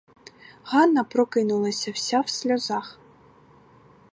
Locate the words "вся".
1.91-2.21